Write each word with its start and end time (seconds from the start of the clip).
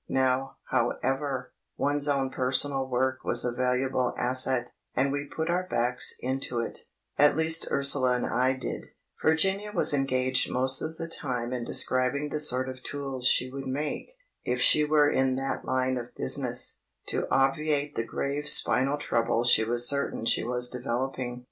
Now, 0.09 0.57
however, 0.71 1.53
one's 1.77 2.07
own 2.07 2.31
personal 2.31 2.87
work 2.89 3.19
was 3.23 3.45
a 3.45 3.51
valuable 3.51 4.15
asset, 4.17 4.71
and 4.95 5.11
we 5.11 5.25
put 5.27 5.47
our 5.47 5.67
backs 5.69 6.15
into 6.21 6.59
it—at 6.59 7.37
least 7.37 7.67
Ursula 7.69 8.13
and 8.13 8.25
I 8.25 8.53
did; 8.53 8.87
Virginia 9.21 9.71
was 9.71 9.93
engaged 9.93 10.49
most 10.51 10.81
of 10.81 10.95
the 10.97 11.07
time 11.07 11.53
in 11.53 11.65
describing 11.65 12.29
the 12.29 12.39
sort 12.39 12.67
of 12.67 12.81
tools 12.81 13.27
she 13.27 13.51
would 13.51 13.67
make, 13.67 14.09
if 14.43 14.59
she 14.59 14.83
were 14.83 15.07
in 15.07 15.35
that 15.35 15.65
line 15.65 15.97
of 15.97 16.15
business, 16.15 16.81
to 17.09 17.27
obviate 17.29 17.93
the 17.93 18.03
grave 18.03 18.49
spinal 18.49 18.97
trouble 18.97 19.43
she 19.43 19.63
was 19.63 19.87
certain 19.87 20.25
she 20.25 20.43
was 20.43 20.67
developing. 20.67 21.39